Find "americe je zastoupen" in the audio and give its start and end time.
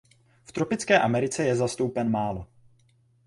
0.99-2.11